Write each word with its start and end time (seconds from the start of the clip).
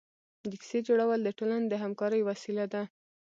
د 0.49 0.51
کیسې 0.61 0.79
جوړول 0.87 1.19
د 1.23 1.29
ټولنې 1.37 1.67
د 1.69 1.73
همکارۍ 1.83 2.21
وسیله 2.29 2.65
ده. 2.73 2.83